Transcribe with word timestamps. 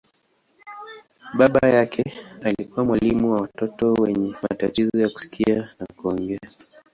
Baba 1.37 1.69
yake 1.69 2.13
alikuwa 2.43 2.85
mwalimu 2.85 3.31
wa 3.31 3.41
watoto 3.41 3.93
wenye 3.93 4.35
matatizo 4.41 4.91
ya 4.99 5.09
kusikia 5.09 5.57
na 5.79 5.87
kuongea. 5.95 6.39